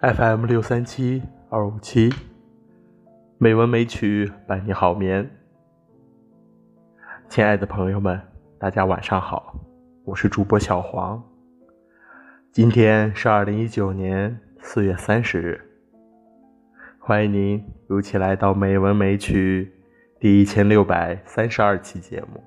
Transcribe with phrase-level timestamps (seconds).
[0.00, 1.20] FM 六三七
[1.50, 2.08] 二五七，
[3.36, 5.28] 美文美曲伴你好眠。
[7.28, 8.20] 亲爱的朋友们，
[8.60, 9.56] 大家晚上好，
[10.04, 11.20] 我是主播小黄。
[12.52, 15.60] 今天是二零一九年四月三十日，
[17.00, 19.74] 欢迎您如期来到《美文美曲》
[20.20, 22.40] 第一千六百三十二期节目。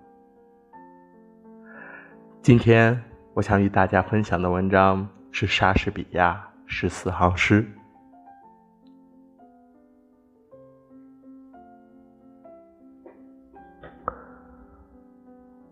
[2.42, 2.98] 今天
[3.34, 6.51] 我想与大家分享的文章是莎士比亚。
[6.74, 7.68] 十四行诗，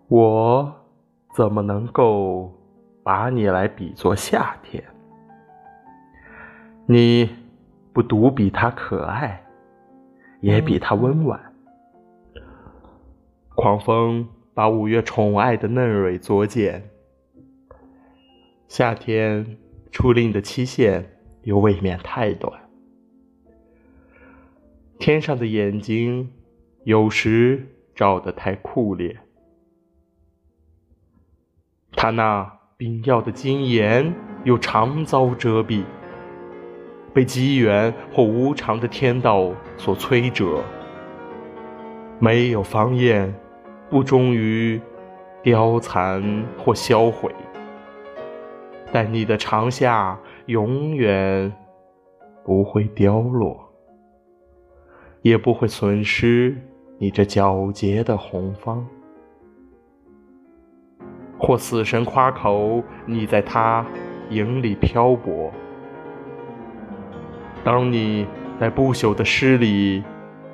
[0.10, 0.76] 我
[1.34, 2.54] 怎么能够
[3.02, 4.84] 把你来比作夏天？
[6.86, 7.34] 你
[7.94, 9.42] 不独比它可爱，
[10.42, 11.40] 也比它温婉。
[13.56, 16.88] 狂风把五月宠爱的嫩蕊作茧，
[18.68, 19.58] 夏天。
[19.92, 22.54] 出令的期限又未免太短，
[24.98, 26.32] 天上的眼睛
[26.84, 29.18] 有时照得太酷烈，
[31.94, 35.84] 他那冰耀的金颜又常遭遮蔽，
[37.14, 40.64] 被机缘或无常的天道所摧折。
[42.20, 43.34] 没有芳艳，
[43.90, 44.80] 不忠于
[45.42, 47.34] 凋残或销毁。
[48.92, 51.54] 但你的长夏永远
[52.44, 53.72] 不会凋落，
[55.22, 56.58] 也不会损失
[56.98, 58.88] 你这皎洁的红芳。
[61.38, 63.86] 或死神夸口，你在他
[64.32, 65.52] 影里漂泊。
[67.64, 68.26] 当你
[68.60, 70.04] 在不朽的诗里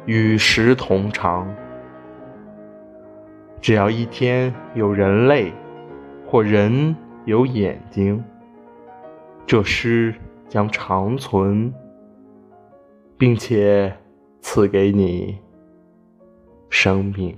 [0.06, 1.48] 与时同长，
[3.62, 5.54] 只要一天有人类
[6.28, 6.96] 或人。
[7.26, 8.24] 有眼睛，
[9.48, 10.14] 这诗
[10.48, 11.74] 将长存，
[13.18, 13.92] 并且
[14.42, 15.36] 赐给你
[16.70, 17.36] 生命。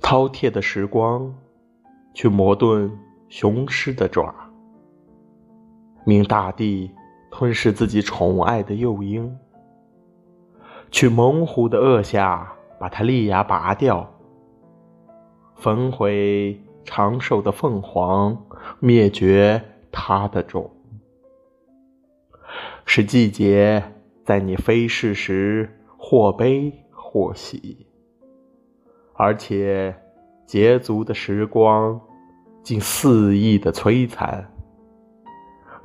[0.00, 1.32] 饕餮的时光，
[2.12, 2.90] 去磨钝
[3.28, 4.34] 雄狮的爪，
[6.04, 6.90] 命大地。
[7.36, 9.36] 吞噬自己宠爱的幼鹰，
[10.92, 14.08] 去猛虎的颚下把它利牙拔掉，
[15.56, 18.40] 焚毁长寿的凤凰，
[18.78, 20.70] 灭绝它的种，
[22.86, 23.82] 使季节
[24.24, 25.68] 在你飞逝时
[25.98, 27.84] 或悲或喜，
[29.14, 29.92] 而且
[30.46, 32.00] 捷足的时光
[32.62, 34.53] 竟肆意的摧残。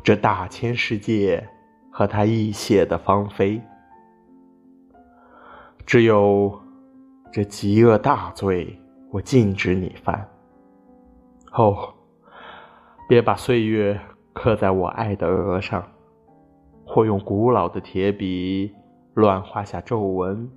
[0.04, 1.48] 这大千世界
[1.92, 3.62] 和他一血的芳菲，
[5.86, 6.60] 只有
[7.32, 8.80] 这极恶大罪，
[9.12, 10.28] 我禁止你犯。
[11.52, 11.94] 哦，
[13.08, 14.00] 别把岁月
[14.34, 15.86] 刻在我爱的额上，
[16.86, 18.74] 或用古老的铁笔
[19.14, 20.50] 乱画下皱纹。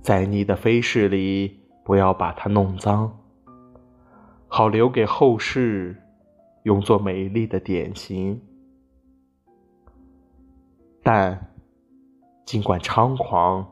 [0.00, 3.18] 在你的飞逝里，不要把它弄脏，
[4.48, 6.01] 好留给后世。
[6.64, 8.40] 用作美丽的典型，
[11.02, 11.52] 但
[12.44, 13.66] 尽管猖狂，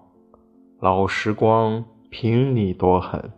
[0.81, 3.33] 老时光凭你多狠，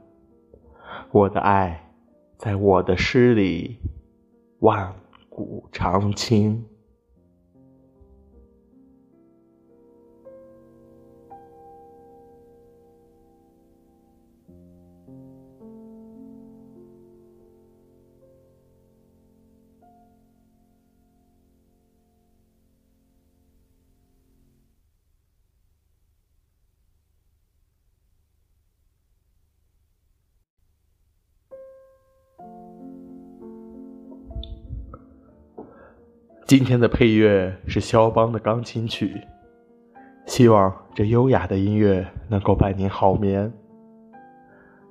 [1.11, 1.93] 我的爱
[2.39, 3.79] 在我的诗里
[4.61, 4.95] 万
[5.29, 6.65] 古长青。
[36.53, 39.19] 今天的配乐是肖邦的钢琴曲，
[40.27, 43.51] 希望这优雅的音乐能够伴您好眠。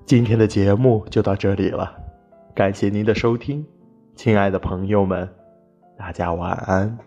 [0.03, 1.95] 今天的节目就到这里了，
[2.55, 3.63] 感谢您的收听，
[4.15, 5.29] 亲爱的朋友们，
[5.95, 6.97] 大家晚安。